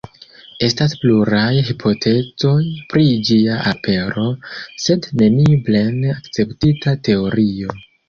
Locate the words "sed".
4.89-5.09